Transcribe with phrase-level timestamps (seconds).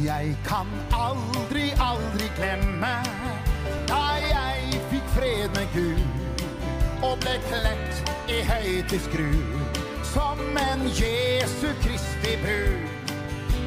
[0.00, 2.92] Jeg kan aldri, aldri glemme
[3.88, 6.44] da jeg fikk fred med Gud
[7.04, 9.80] og ble kledt i høytisk skrud
[10.12, 13.12] som en Jesu Kristi brud.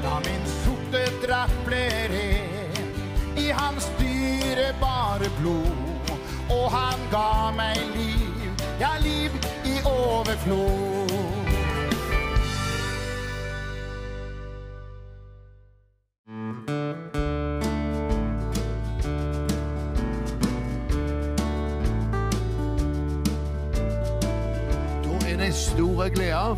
[0.02, 1.86] Da min sorte drakt ble
[2.16, 6.18] ren i hans dyrebare blod,
[6.50, 9.38] og han ga meg liv, ja, liv
[9.70, 11.43] i overflod.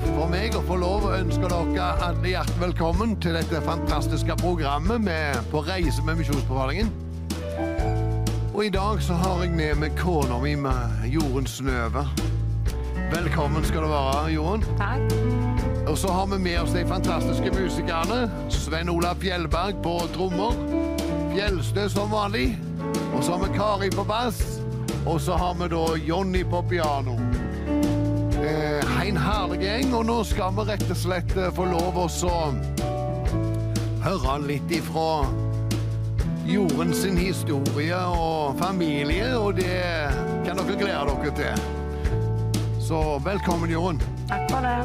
[0.02, 5.04] For meg å få lov å ønske dere alle hjertelig velkommen til dette fantastiske programmet
[5.04, 6.90] med På reise med Misjonsbefalingen.
[8.54, 12.06] Og i dag så har jeg med meg kona mi med Jorunn Snøve.
[13.14, 14.66] Velkommen skal du være, Jorunn.
[14.80, 15.16] Takk.
[15.86, 18.26] Og så har vi med oss de fantastiske musikerne.
[18.50, 20.58] Sven Olav Fjellberg på trommer.
[21.36, 22.58] Fjellstø som vanlig.
[23.14, 24.44] Og så har vi Kari på bass.
[25.06, 27.20] Og så har vi da Jonny på piano.
[29.06, 32.06] En herlig gjeng, og nå skal vi rett og slett eh, få lov å
[34.02, 35.28] høre litt ifra
[36.50, 40.10] jorden sin historie og familie, og det
[40.48, 41.54] kan dere glede dere til.
[42.82, 44.02] Så velkommen, Jorunn.
[44.26, 44.82] Takk for det.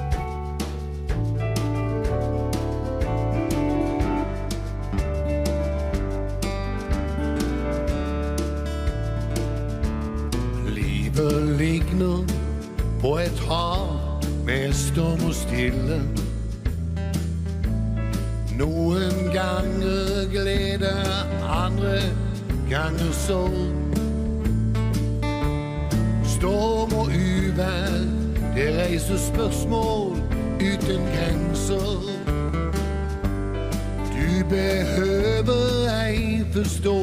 [10.76, 12.20] Livet ligner
[13.00, 13.69] på et hav
[14.90, 16.00] storm og stille.
[18.58, 20.90] Noen ganger glede,
[21.46, 22.00] andre
[22.70, 23.54] ganger sorg.
[26.24, 27.94] Storm og uvær,
[28.56, 30.18] det reiser spørsmål
[30.58, 32.10] uten grenser.
[34.10, 36.98] Du behøver ei forstå,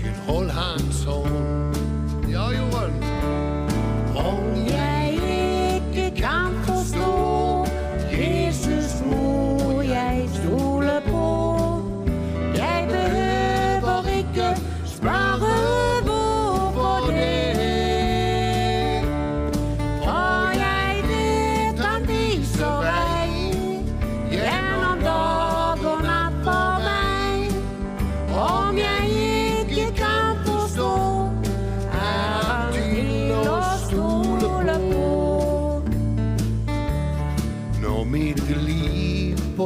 [0.00, 1.74] kun hold hans hånd.
[2.30, 3.09] Ja, Johan.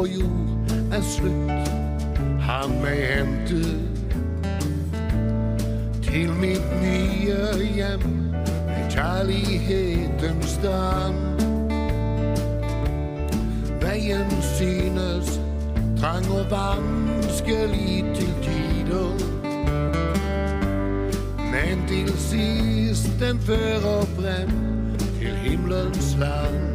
[0.07, 1.69] Jord er slutt,
[2.41, 3.61] han meg hente
[6.03, 8.05] til mitt nye hjem,
[8.71, 11.17] i kjærlighetens dam.
[13.83, 15.41] Veien synes
[16.01, 19.17] trang og vanskelig til tider.
[21.53, 24.51] Men til sist den fører frem
[25.19, 26.74] til himmelens land.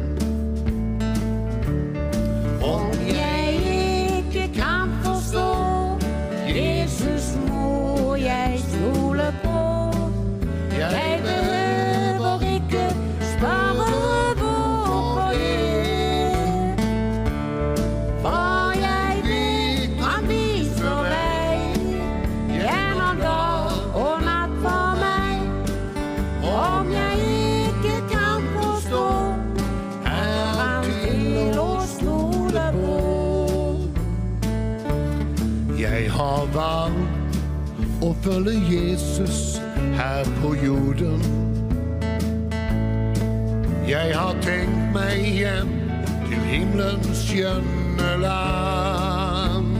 [47.30, 49.76] Skjønne land.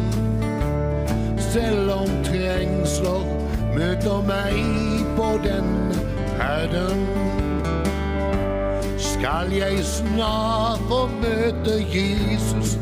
[1.50, 3.24] Selv om trengsler
[3.74, 4.60] møter meg
[5.16, 6.04] på denne
[6.36, 7.02] ferden,
[9.02, 12.76] skal jeg snart få møte Jesus,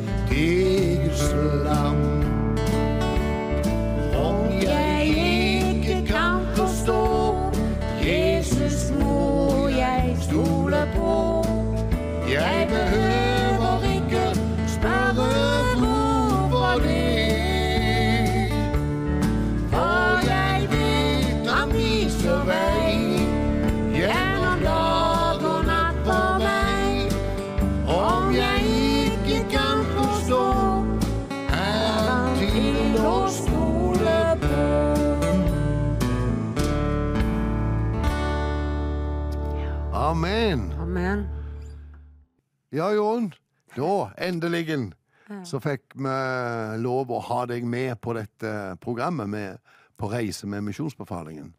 [42.70, 43.32] Ja, Jon.
[43.76, 44.93] Da, endelig.
[45.44, 46.15] så fikk vi
[46.81, 49.59] lov å ha deg med på dette programmet med,
[49.97, 51.55] på reise med Misjonsbefalingen.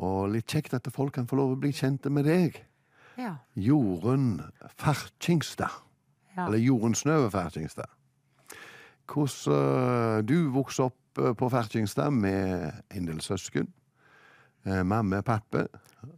[0.00, 2.60] Og litt kjekt at folk kan få lov å bli kjente med deg.
[3.18, 3.36] Ja.
[3.54, 4.40] Jorunn
[4.78, 5.82] Ferkingstad.
[6.36, 6.46] Ja.
[6.46, 7.90] Eller Jorunn Snøve Ferkingstad.
[9.10, 13.68] Hvordan øh, Du vokste opp øh, på Ferkingstad med en del søsken.
[14.64, 15.66] Mamma Mamme og pappe.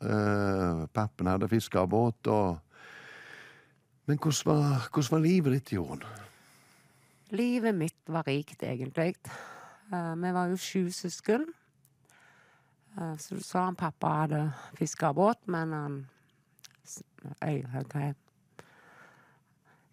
[0.02, 2.58] Eh, Pappen hadde fiskerbåt og
[4.06, 6.02] Men hvordan var, hvordan var livet ditt, Jorunn?
[7.32, 9.14] Livet mitt var rikt, egentlig.
[9.92, 11.46] Eh, vi var jo sju søsken.
[12.98, 14.42] Eh, så du sa han pappa hadde
[14.78, 16.02] fiskerbåt, men han
[17.46, 18.14] Øy, okay.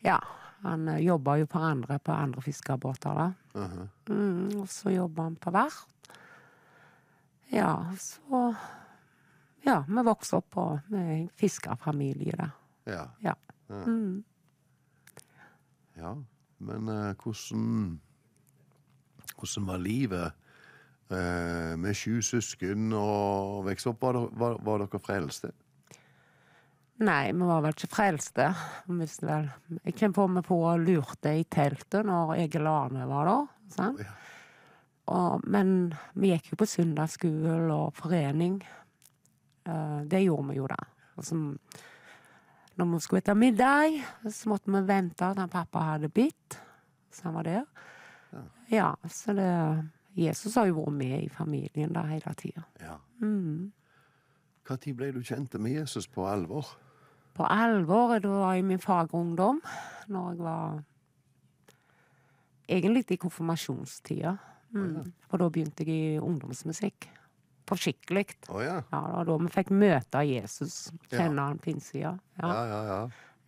[0.02, 0.18] Ja,
[0.64, 3.28] han uh, jobba jo på andre på andre fiskerbåter, da.
[3.54, 3.90] Mhm.
[4.10, 6.10] Mm, og så jobba han på verft.
[7.52, 8.56] Ja, så
[9.66, 10.80] Ja, vi vokste opp på,
[11.36, 12.50] fiskerfamilie, da.
[12.86, 13.06] Ja.
[13.20, 13.34] Ja.
[13.70, 14.24] Mm.
[16.00, 16.18] ja.
[16.60, 18.00] Men eh, hvordan
[19.40, 20.34] Hvordan var livet
[21.14, 24.02] eh, med sju søsken og vekst opp?
[24.04, 25.54] Var, var, var dere frelste?
[27.00, 28.50] Nei, vi var vel ikke frelste.
[28.90, 29.48] Vel
[29.86, 33.48] Jeg kom på meg på og lurte i teltet når Egil Arne var der.
[33.72, 34.04] Sant?
[34.04, 34.18] Ja.
[35.10, 38.60] Og, men vi gikk jo på søndagsskole og forening.
[39.64, 40.78] Eh, det gjorde vi jo, da.
[41.16, 41.40] Og så,
[42.80, 44.00] når vi skulle spise middag,
[44.32, 46.60] så måtte vi vente til pappa hadde bitt.
[47.12, 47.66] Så han var der.
[48.72, 49.50] Ja, så det
[50.20, 52.64] Jesus har jo vært med i familien da hele tida.
[52.82, 52.98] ja.
[53.22, 53.72] Mm.
[54.70, 56.68] Når ble du kjent med Jesus på alvor?
[57.34, 59.62] På alvor, da var jeg i min fagungdom,
[60.08, 60.84] når jeg var
[62.70, 64.36] Egentlig i konfirmasjonstida.
[64.78, 65.14] Mm.
[65.26, 67.08] For da begynte jeg i ungdomsmusikk.
[67.70, 68.26] På skikkelig.
[68.50, 68.80] Oh, ja.
[68.90, 70.78] Ja, det var da vi fikk møte Jesus.
[71.12, 72.16] Kjenne han pinsida.
[72.42, 72.62] Ja, Ja.
[72.66, 73.00] ja, ja.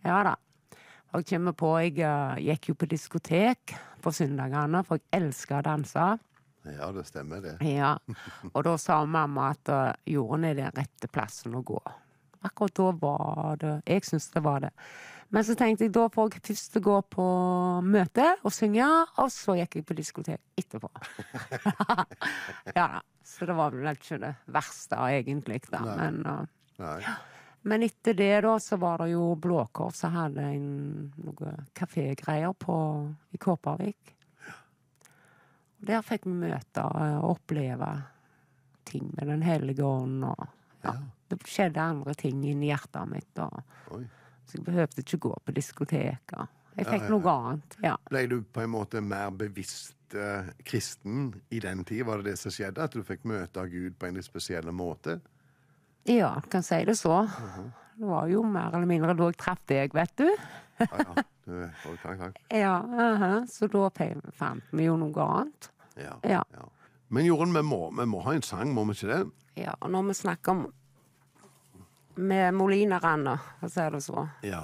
[0.06, 0.34] ja da.
[1.12, 5.58] Og jeg kommer på, jeg uh, gikk jo på diskotek på søndagene, for jeg elsker
[5.58, 6.04] å danse.
[6.64, 7.56] Ja, det stemmer, det.
[7.66, 7.96] Ja,
[8.54, 11.80] og da sa mamma at uh, jorden er den rette plassen å gå.
[12.42, 14.70] Akkurat da var det Jeg syns det var det.
[15.32, 17.26] Men så tenkte jeg da får jeg først gå på
[17.88, 18.84] møte og synge,
[19.16, 20.90] og så gikk jeg på diskotek etterpå.
[22.76, 23.00] ja da.
[23.24, 25.80] Så det var vel ikke det verste, egentlig, da.
[25.86, 25.94] Nei.
[26.02, 27.14] Men, uh, Nei.
[27.70, 30.66] men etter det, da, så var det jo Blå Kors som hadde en,
[31.24, 32.76] noe kafégreier på
[33.32, 34.12] i Kåpervik.
[35.80, 37.94] Og der fikk vi møte og oppleve
[38.84, 40.50] ting med Den hellige ånd og
[40.82, 40.96] ja.
[41.30, 43.62] Det skjedde andre ting inni hjertet mitt, og,
[43.96, 44.02] Oi.
[44.46, 46.48] Så jeg behøvde ikke gå på diskoteker.
[46.76, 47.76] Jeg Ja, fikk ja, noe annet.
[47.84, 47.96] Ja.
[48.08, 52.06] Ble du på en måte mer bevisst eh, kristen i den tid?
[52.08, 52.80] Var det det som skjedde?
[52.82, 55.20] At du fikk møte Gud på en litt spesiell måte?
[56.08, 57.28] ja, kan si det så.
[57.94, 60.26] Det var jo mer eller mindre da jeg traff deg, vet du.
[60.80, 61.22] Ja, ja.
[61.92, 62.40] Takk, takk.
[62.62, 63.32] Ja, aha.
[63.46, 63.88] Så da
[64.34, 65.70] fant vi jo noe annet.
[65.94, 66.16] Ja.
[66.24, 66.42] Ja.
[66.56, 66.66] ja.
[67.12, 67.62] Men Jorunn, vi
[68.00, 69.22] vi må ha en sang, må vi ikke det?
[69.62, 70.62] Ja, når vi snakker om
[72.16, 74.62] med molinerne, for å si det så Ja.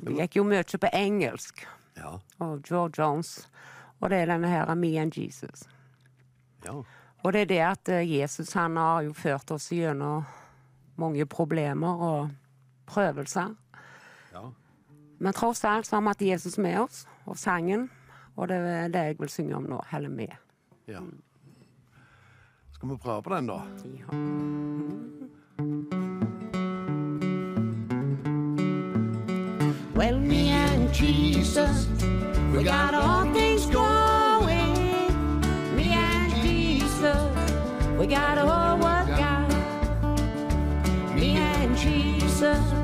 [0.00, 1.66] Det gikk jo mye på engelsk.
[1.96, 2.18] Ja.
[2.40, 3.48] Og George Jones.
[4.00, 5.66] Og det er denne her Me and Jesus.
[6.64, 6.82] Ja.
[7.22, 10.24] Og det er det at eh, Jesus han har jo ført oss gjennom
[10.96, 12.30] mange problemer og
[12.86, 13.54] prøvelser.
[14.32, 14.50] ja.
[15.18, 17.90] Men tross alt så har vi hatt Jesus med oss, og sangen.
[18.36, 19.82] Og det er det jeg vil synge om nå.
[19.90, 20.32] Heller med.
[20.88, 21.00] ja.
[22.72, 23.60] Skal vi prøve på den, da?
[23.84, 24.59] Ja.
[30.00, 31.86] Well, me and Jesus,
[32.54, 34.74] we got all things going.
[35.76, 37.20] Me and Jesus,
[37.98, 39.50] we got all work out.
[41.14, 42.79] Me and Jesus,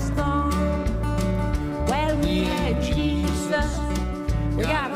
[0.00, 1.86] has gone.
[1.86, 3.78] Well, we had Jesus.
[4.56, 4.92] We got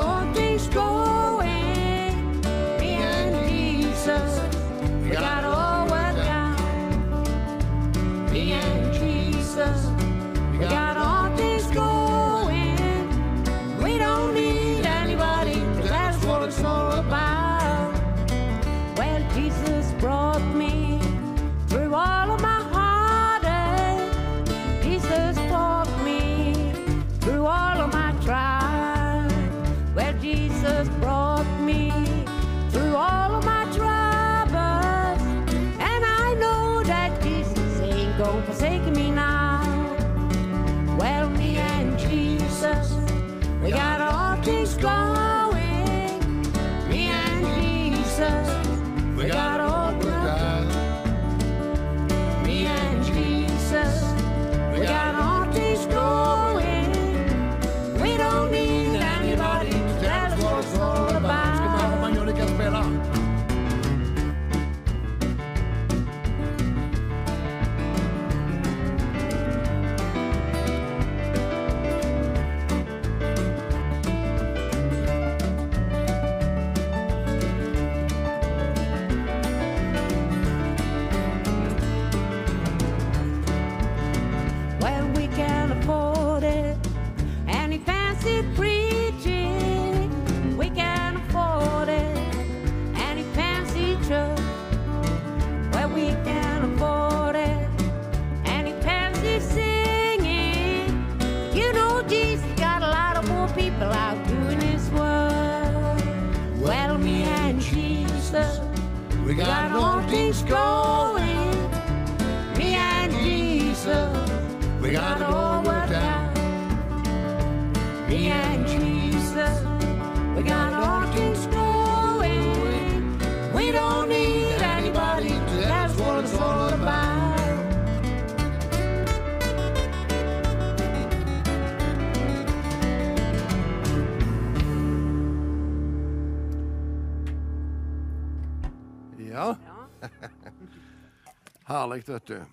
[141.85, 142.45] Herlig, vet du.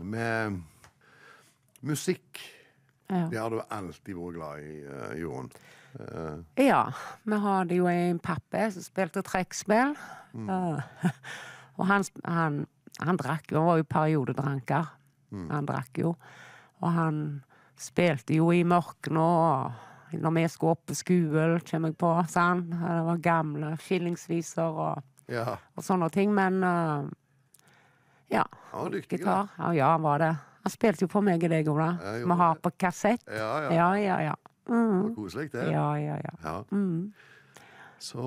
[0.00, 0.62] Med
[1.80, 2.40] musikk.
[3.06, 3.26] Ja.
[3.30, 5.50] Det har du alltid vært glad i, uh, Jorunn.
[5.98, 6.38] Uh.
[6.56, 6.78] Ja,
[7.28, 9.92] vi hadde jo en pappa som spilte trekkspill.
[10.48, 10.60] Ja.
[11.76, 12.56] Og han, han,
[13.04, 14.88] han drakk jo, han var jo periodedranker.
[15.50, 16.14] Han drakk jo.
[16.80, 17.18] Og han
[17.76, 19.26] spilte jo i mørket nå.
[20.14, 22.14] Når vi skulle opp på skolen, kommer jeg på.
[22.32, 22.72] Sant?
[22.72, 25.58] Det var gamle skillingsviser og, ja.
[25.76, 26.32] og sånne ting.
[26.32, 27.12] Men eh,
[28.30, 28.44] ja.
[28.72, 29.20] Han var dyktig.
[29.24, 29.46] da.
[29.58, 30.32] Ja, ja, han var det.
[30.64, 31.90] Han spilte jo for meg og deg, Ola.
[32.24, 33.20] Vi har på kassett.
[33.28, 33.70] Ja, ja.
[33.72, 34.34] Ja, ja, ja.
[34.64, 35.02] Det Mm.
[35.02, 35.70] var Koselig, det.
[35.72, 36.30] Ja, ja, ja.
[36.42, 36.62] Ja.
[36.72, 37.12] Mm.
[37.98, 38.18] Så,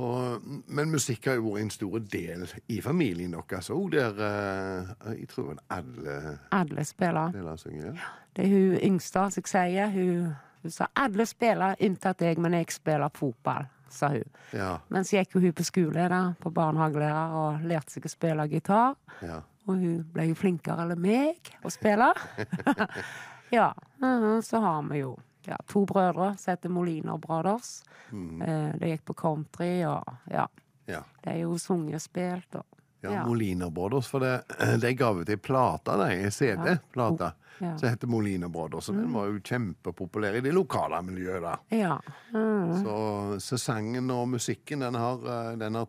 [0.67, 5.27] men musikk har jo vært en stor del i familien deres òg, der eh, jeg
[5.29, 7.31] tror alle Alle spiller.
[7.33, 7.93] deler synger.
[7.93, 8.11] Ja.
[8.35, 9.89] Det er hun yngste som jeg sier.
[9.89, 14.23] Hun, hun sa alle spiller unntatt jeg, men jeg spiller fotball, sa hun.
[14.53, 18.47] Ja, Men så gikk hun på skole da, på barnehagelærer og lærte seg å spille
[18.49, 18.95] gitar.
[19.21, 19.41] ja.
[19.67, 22.07] Og hun ble jo flinkere enn meg å spille.
[23.49, 23.73] ja.
[24.01, 27.83] mhm, Så har vi jo ja, to brødre som heter Moliner Brothers.
[28.11, 30.47] Eh, De gikk på country, og ja.
[30.87, 31.03] ja.
[31.23, 32.55] De er jo sunget spilt.
[32.55, 32.65] Og,
[33.03, 33.25] Ja, Ja.
[33.27, 34.41] Moliner Brothers, for det,
[34.81, 37.27] de ga ut ei plate, ei CD-plate,
[37.61, 37.71] Ja.
[37.77, 38.89] som heter Moliner Brothers.
[38.89, 41.61] Og den var jo kjempepopulær i det lokale miljøet der.
[41.77, 41.99] ja.
[42.33, 42.73] Mm.
[42.83, 42.95] Så,
[43.39, 45.87] så sangen og musikken, den har, eh, den har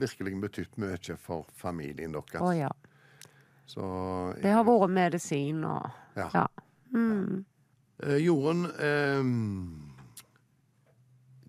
[0.00, 2.40] virkelig betydd mye for familien deres.
[2.42, 2.50] Å
[3.68, 3.74] ja.
[3.74, 6.30] Så Det har vært medisin og Ja.
[6.34, 6.46] ja.
[6.94, 7.44] Mm.
[8.02, 9.22] Eh, Jorunn, eh,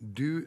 [0.01, 0.45] du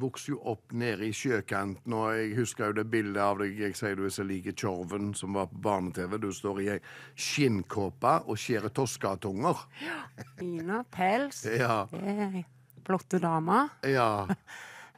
[0.00, 3.58] vokste jo opp nede i sjøkanten, og jeg husker jo det bildet av deg.
[3.60, 6.16] Jeg sier du er så lik Tjorven som var på barne-TV.
[6.22, 6.78] Du står i ei
[7.14, 9.60] skinnkåpe og skjærer toskatunger.
[9.84, 9.98] Ja.
[10.38, 11.42] Fine pels.
[11.60, 12.44] Ja, Det
[12.86, 13.70] flotte damer.
[13.82, 14.26] ja.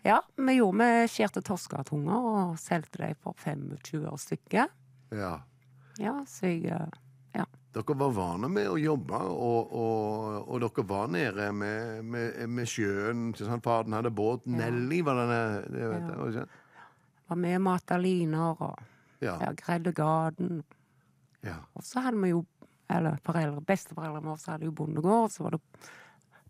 [0.06, 4.70] Ja, vi gjorde vi skjærte toskatunger og solgte dem for 25 år stykket.
[5.10, 5.40] ja.
[5.98, 6.86] Ja, så jeg eh,
[7.36, 7.44] Ja.
[7.76, 12.68] Dere var vane med å jobbe, og, og, og dere var nede med, med, med
[12.72, 13.26] sjøen.
[13.36, 13.60] Sånn.
[13.64, 14.46] Faren hadde båt.
[14.48, 16.62] Nelly var denne det vet jeg, var det ikke?
[17.28, 18.82] Var med og mata liner og
[19.20, 19.38] Ja.
[19.40, 20.62] ja, greide gaten.
[21.42, 21.56] ja.
[21.74, 22.44] Og så hadde vi jo
[22.88, 25.32] Eller foreldre, besteforeldrene våre hadde jo bondegård.
[25.34, 25.60] Så var det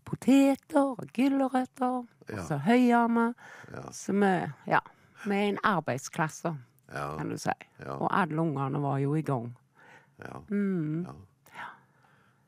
[0.05, 2.03] poteter og gulrøtter.
[2.29, 2.35] Ja.
[2.37, 3.33] Og så høyarmer.
[3.73, 3.87] Ja.
[3.91, 4.33] Så vi
[4.69, 4.79] Ja.
[5.25, 6.51] Vi er en arbeidsklasse,
[6.87, 7.17] Ja.
[7.17, 7.53] kan du si.
[7.81, 7.97] Ja.
[7.97, 9.51] Og alle ungene var jo i gang.
[10.23, 10.41] ja.
[10.49, 11.05] Mm.
[11.53, 11.69] ja.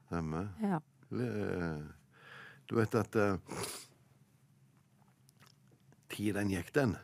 [0.08, 0.48] Stemmer.
[0.62, 0.80] Ja.
[2.70, 3.36] Du vet at uh,
[6.10, 6.96] Tiden gikk, den.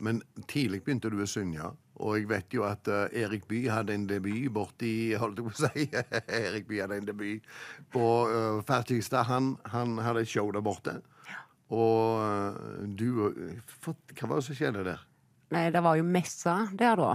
[0.00, 1.72] Men tidlig begynte du å synge.
[2.02, 5.52] Og jeg vet jo at uh, Erik Bye hadde en debut borti Holdt jeg på
[5.52, 5.86] å si.
[6.42, 7.48] Erik Bye hadde en debut
[7.94, 9.26] på uh, Fertigstad.
[9.30, 11.00] Han, han hadde et show der borte.
[11.72, 13.06] Og eh, du
[13.80, 15.00] Hva var det som skjedde der?
[15.52, 17.12] Nei, det var jo messa der, da.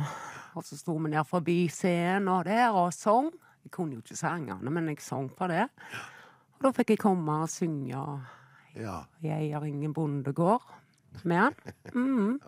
[0.58, 3.32] Og så sto vi ned forbi scenen og der og sang.
[3.65, 5.65] Jeg kunne jo ikke sangene, men jeg sang på det.
[6.58, 8.03] Og da fikk jeg komme og synge
[8.77, 9.03] Ja.
[9.22, 10.74] 'Jeg er ingen bondegård'
[11.24, 11.53] med han.
[11.94, 12.39] Mm.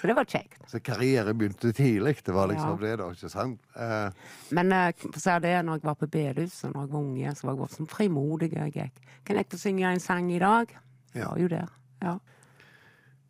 [0.00, 0.60] Så det var kjekt.
[0.68, 2.22] Så karriere begynte tidlig.
[2.24, 2.86] Det var liksom Ja.
[2.86, 3.08] det, da.
[3.10, 3.60] Ikke sant?
[3.74, 4.10] Eh,
[4.50, 7.34] Men eh, for å si det, når jeg var på bedehuset når jeg var unge,
[7.34, 8.52] så var jeg sånn frimodig.
[8.52, 8.92] Jeg gikk.
[9.24, 10.68] Kan jeg få synge en sang i dag?
[11.14, 11.28] Ja.
[11.30, 11.68] var jo der.
[12.02, 12.18] Ja.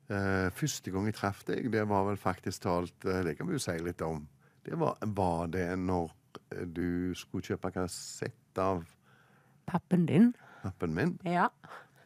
[0.08, 3.56] Eh, første gang jeg traff deg, det var vel faktisk talt eh, Det kan vi
[3.56, 4.20] jo si litt om.
[4.66, 6.12] Det var, var det når
[6.52, 8.84] eh, du skulle kjøpe kassett av
[9.66, 10.28] Pappen din.
[10.62, 11.48] pappen min Ja.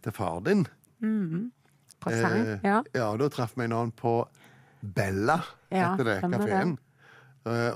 [0.02, 0.64] til far din.
[2.00, 2.38] Presang.
[2.47, 2.83] Eh, ja.
[2.97, 4.14] ja, da traff vi en annen på
[4.80, 6.78] Bella, Ja, heter det, kafeen.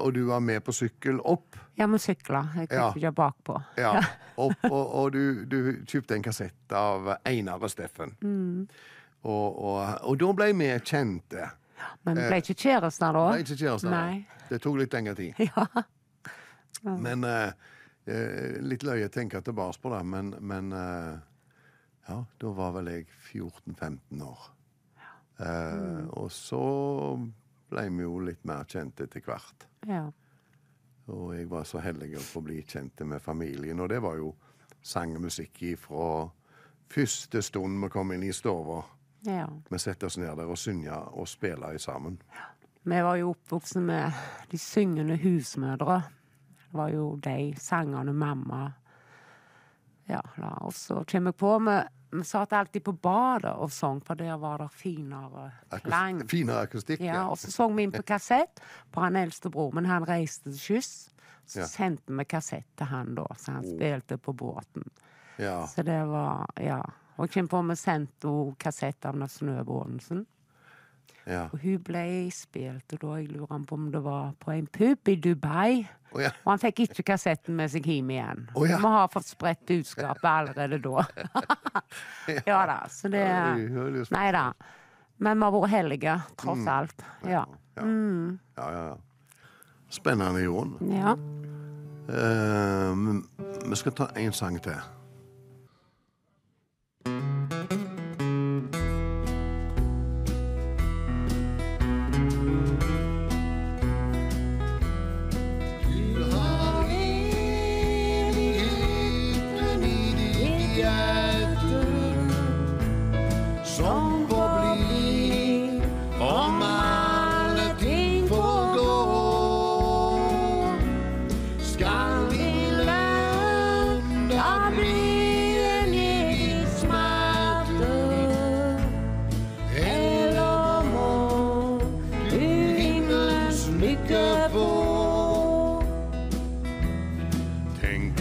[0.00, 1.56] Og du var med på sykkel opp.
[1.76, 2.40] Ja, vi sykla.
[2.56, 2.90] Jeg Ja.
[2.92, 3.58] fikk ikke bakpå.
[3.76, 4.00] Ja,
[4.40, 8.16] opp og, og du, du kjøpte en kassett av Einar og Steffen.
[8.24, 8.68] Mm.
[9.24, 11.46] Og, og, og da ble vi kjente.
[12.04, 13.22] Men ble ikke kjærester da.
[13.32, 13.90] Ble ikke kjærester.
[13.92, 14.24] Nei.
[14.50, 15.38] Det tok litt lengre tid.
[16.84, 16.96] Ja.
[17.00, 17.52] Men eh,
[18.12, 21.14] eh, Litt løye å tenke tilbake på det, men, men eh,
[22.10, 24.42] Ja, da var vel jeg 14-15 år.
[25.40, 26.60] Eh, Og så
[27.72, 29.64] ble vi jo litt mer kjent etter hvert.
[29.88, 30.10] ja.
[31.12, 34.30] Og jeg var så heldig å få bli kjent med familien, og det var jo
[34.80, 36.06] sang og musikk fra
[36.88, 38.78] første stund vi kom inn i stua.
[39.24, 39.46] Ja.
[39.70, 42.18] Vi setter oss ned der og synger og spiller sammen.
[42.84, 44.12] Vi var jo oppvokst med
[44.50, 46.02] de syngende husmødre.
[46.58, 48.72] Det var jo de sangene mamma
[50.08, 51.76] Ja, la oss så kommer jeg på Vi,
[52.18, 55.46] vi satt alltid på badet og sang, for der var det finere
[55.80, 56.20] klang.
[56.20, 57.00] Akus- Finere akustikk.
[57.00, 57.22] Ja, ja.
[57.30, 58.60] og så sang vi inn på kassett
[58.92, 60.92] på han eldste bror, men han reiste til skyss.
[61.46, 61.66] Så Ja.
[61.66, 64.84] sendte vi kassett til han da, så han spilte på båten.
[65.38, 65.66] Ja.
[65.66, 66.82] Så det var Ja.
[67.18, 70.24] Og kom på vi sendte henne kassett av Snø Baarensen.
[71.26, 71.44] ja.
[71.52, 75.08] Og hun ble spilt, og da jeg lurer på om det var på en pub
[75.08, 75.86] i Dubai.
[76.12, 76.30] Oh, ja.
[76.44, 78.48] Og han fikk ikke kassetten med seg hjem igjen.
[78.54, 78.76] Oh, ja.
[78.78, 81.04] Vi har fått spredt budskapet allerede da.
[82.50, 83.24] ja da, så det
[84.14, 84.44] Nei da.
[85.18, 86.68] Men vi har vært heldige, tross Mm.
[86.68, 87.02] alt.
[87.24, 87.44] Ja.
[87.76, 87.82] Ja.
[87.82, 88.96] ja, ja, ja.
[89.90, 90.76] Spennende, Jon.
[90.90, 91.14] ja.
[92.04, 93.22] Uh,
[93.70, 94.76] vi skal ta en sang til.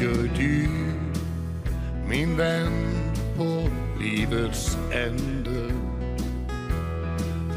[0.03, 0.67] Tenker du,
[2.07, 5.71] min venn, på livets ende?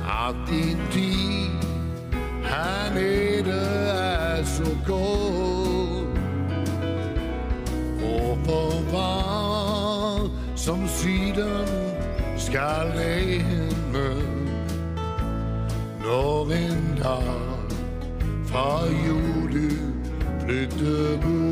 [0.06, 1.50] At din tid
[2.44, 6.18] her nede er så kort?
[8.02, 9.16] Og for hva
[10.56, 11.66] som Syden
[12.36, 14.22] skal ende
[16.04, 17.74] når en dag
[18.46, 19.70] fra jord du
[20.46, 21.45] flytter bort.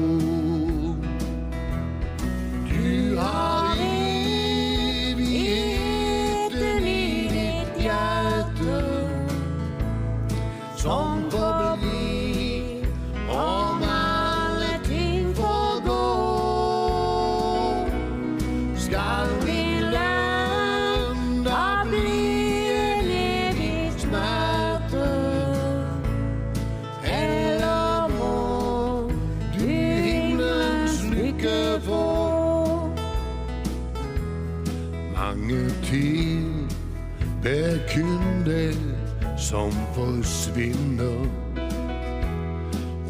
[39.54, 41.28] Som forsvinner.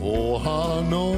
[0.03, 1.14] Og har nok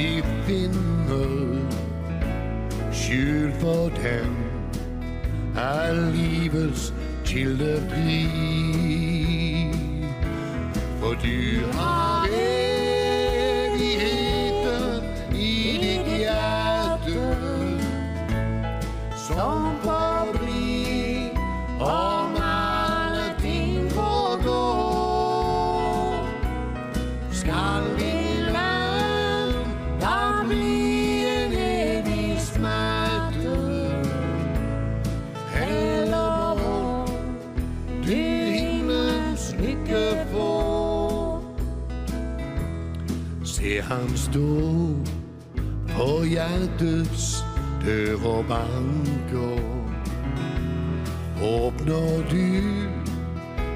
[0.00, 1.60] de finner.
[2.92, 4.36] Skjul for den
[5.56, 8.22] er livets kilde fri.
[11.00, 11.40] For du
[11.76, 11.99] har
[48.24, 49.60] og banker.
[51.42, 52.62] Åpner du,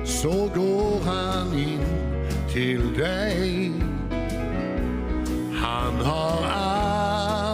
[0.04, 1.86] så går han inn
[2.48, 3.72] til deg.
[5.54, 6.44] Han har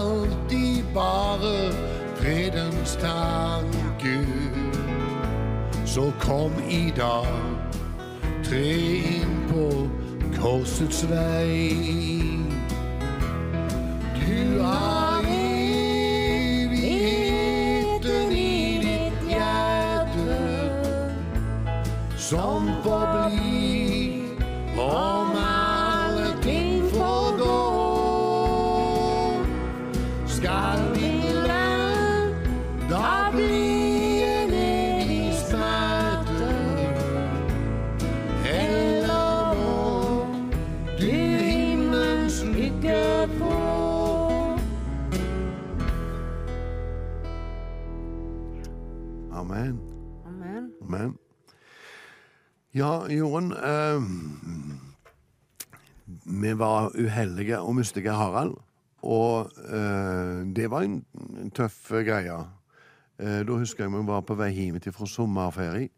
[0.00, 1.72] alltid bare
[2.16, 4.18] fredens tanke.
[5.86, 7.26] Så kom i dag,
[8.44, 8.66] tre
[9.14, 9.88] inn på
[10.40, 11.70] korsets vei.
[14.14, 14.99] Du har
[22.30, 24.12] som forblir
[24.78, 25.19] om
[52.80, 53.52] Ja, Jorunn.
[53.52, 54.02] eh,
[56.24, 58.54] vi var uheldige og mistet Harald.
[59.02, 61.04] Og eh, det var en,
[61.52, 62.38] tøff greie.
[63.18, 65.90] Eh, da husker jeg vi var på vei hjem fra sommerferie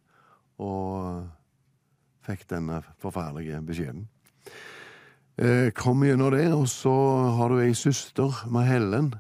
[0.59, 1.29] og
[2.27, 4.09] fikk denne forferdelige beskjeden.
[5.39, 6.97] Eh, kom gjennom det, og så
[7.39, 9.15] har du ei søster med Hellen.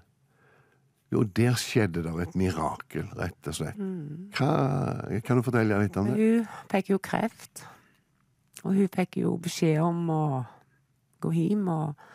[1.12, 3.80] Jo, der skjedde det et mirakel, rett og slett.
[4.32, 4.52] Hva,
[5.26, 6.16] kan du fortelle litt om det?
[6.16, 7.66] Hun fikk jo kreft.
[8.62, 10.24] Og hun fikk jo beskjed om å
[11.22, 12.08] gå hjem og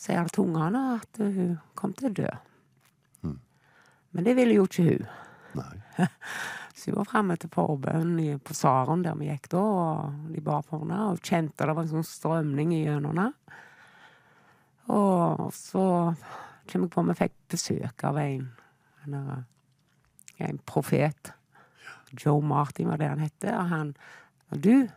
[0.00, 2.30] si alle til ungene at hun kom til å dø.
[4.10, 5.10] Men det ville jo ikke hun.
[5.58, 5.74] Nei.
[6.74, 8.14] Så hun var fremme til forbønn
[8.46, 11.84] på Saren, der vi gikk da, og de ba for henne, og kjente det var
[11.84, 13.58] en sånn strømning i gjennom henne.
[14.90, 15.84] Og så
[16.72, 18.46] kommer jeg på vi fikk besøk av en,
[19.06, 19.44] en,
[20.46, 21.32] en profet.
[22.18, 23.52] Joe Martin var det han hette.
[23.54, 23.92] Og han
[24.50, 24.88] du,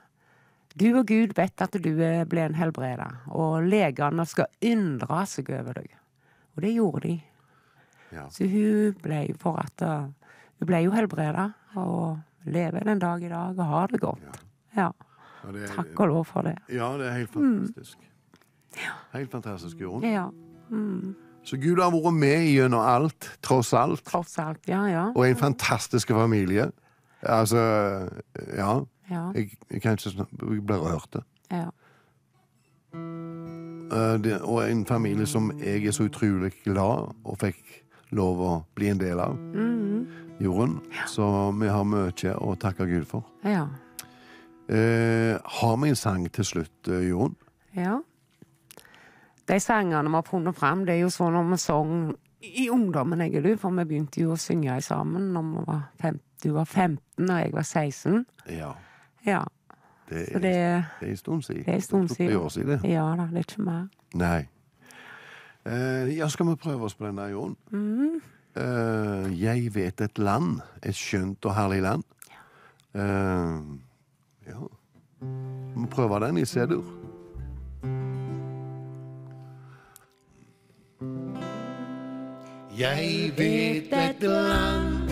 [0.76, 5.78] du og Gud vet at du ble en helbreder, og legene skal undre seg over
[5.82, 5.92] deg.
[6.56, 7.16] Og det gjorde de.
[8.14, 8.28] Ja.
[8.34, 10.10] Så hun ble jo for at uh,
[10.62, 11.48] Hun ble jo helbreda,
[11.82, 14.40] og lever den dag i dag og har det godt.
[14.78, 14.90] Ja.
[15.44, 16.56] Ja, det, er- Takk og lov for det.
[16.72, 17.98] Ja, det er helt fantastisk.
[19.14, 20.06] Helt fantastisk, Jorunn.
[20.08, 20.28] Ja.
[21.44, 24.04] Så Gud har vært med gjennom alt, tross alt.
[24.08, 24.62] Tross alt.
[24.68, 25.06] Ja, ja.
[25.16, 26.70] Og en fantastisk familie.
[27.24, 27.60] Altså,
[28.58, 28.80] ja.
[29.12, 29.24] Ja.
[29.36, 31.16] Jeg, jeg kan ikke snakke Jeg blir rørt.
[31.52, 31.70] ja.
[33.94, 37.60] Eh, det, og en familie som jeg er så utrolig glad og fikk
[38.16, 39.36] lov å bli en del av.
[40.42, 40.80] Jorunn.
[41.08, 41.26] Så
[41.60, 43.24] vi har mye å takke Gud for.
[43.44, 43.68] ja.
[44.70, 47.36] Eh, har vi en sang til slutt, eh, Jorunn?
[47.76, 47.98] Ja.
[49.48, 51.98] De sangene vi har funnet fram, det er jo sånn når vi sang
[52.44, 55.84] i ungdommen, jeg og du, for vi begynte jo å synge sammen når vi var
[56.00, 58.26] fem, du var 15 og jeg var 16.
[58.52, 58.72] Ja.
[59.28, 59.44] Ja.
[60.10, 60.42] Det er, det,
[61.00, 61.64] det er en stund siden.
[61.64, 62.36] det er en stund siden.
[62.38, 62.84] år siden.
[62.88, 63.86] Ja da, det er ikke mer.
[64.20, 64.42] Nei.
[65.64, 67.56] Uh, ja, skal vi prøve oss på denne, Jon?
[67.72, 68.20] Mm.
[68.54, 72.04] Uh, jeg vet et land, et skjønt og herlig land.
[72.94, 73.62] Eh,
[74.48, 74.60] ja.
[75.74, 76.84] Vi må prøve den i C-dur.
[82.78, 85.12] Jeg vet et land,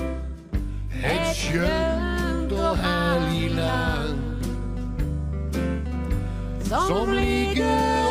[1.06, 4.21] et skjønt og herlig land
[6.69, 8.11] som ligger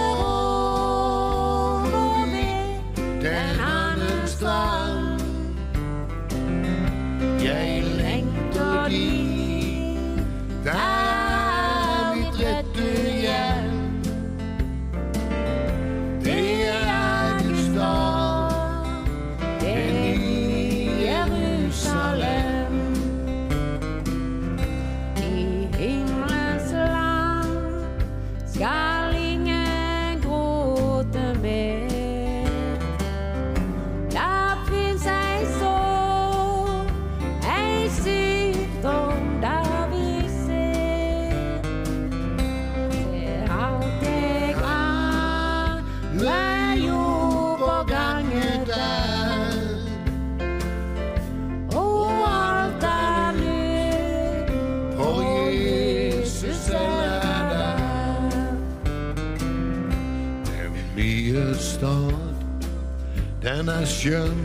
[63.60, 64.38] den er skjønn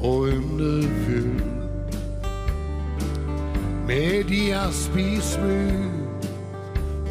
[0.00, 1.42] og underfull.
[3.86, 5.92] Med jaspissmur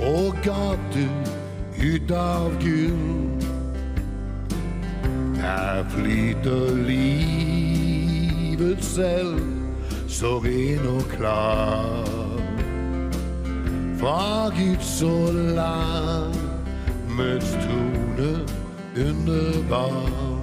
[0.02, 1.10] og gater
[1.78, 3.06] ut av gull.
[5.38, 9.40] Her flyter livet selv,
[10.10, 12.10] så ren og klar.
[14.02, 18.32] Fra Guds og lammets trone
[18.98, 20.35] underbar.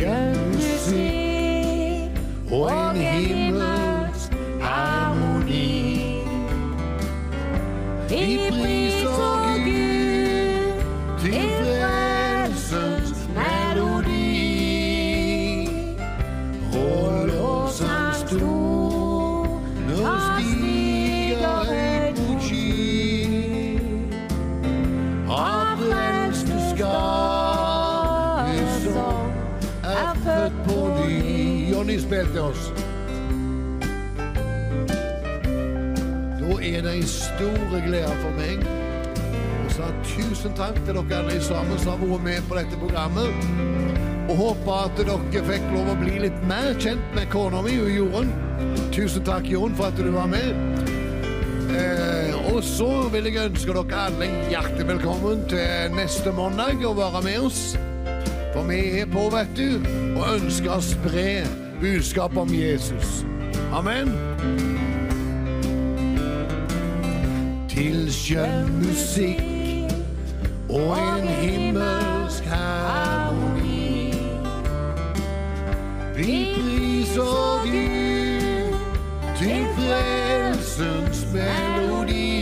[0.00, 2.16] skjønn musikk
[2.50, 5.70] Og en himmelsk harmoni.
[8.08, 8.24] Vi
[36.94, 38.62] en stor glede for meg
[39.64, 43.46] Og sa tusen takk til dere alle sammen som har vært med på dette programmet.
[44.28, 47.90] Og håper at dere fikk lov å bli litt mer kjent med kona mi og
[47.92, 48.30] Jorunn.
[48.94, 50.52] Tusen takk, Jorunn, for at du var med.
[51.74, 57.24] Eh, Og så vil jeg ønske dere alle hjertelig velkommen til neste mandag og være
[57.24, 57.62] med oss.
[58.54, 59.80] For vi er på, vet du,
[60.14, 61.28] og ønsker å spre
[61.82, 63.24] budskapet om Jesus.
[63.74, 64.14] Amen.
[67.74, 69.40] tillkörd musik
[70.68, 74.14] och en himmelsk harmoni.
[76.16, 78.74] Vi priser Gud
[79.38, 82.38] till frälsens melodi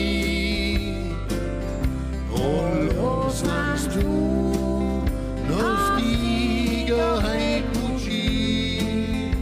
[2.33, 9.35] och lovsångs toner stiger höjd mot skyn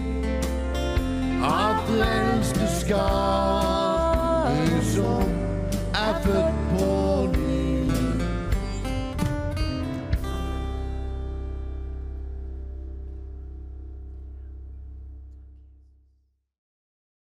[1.42, 3.79] av frälste skar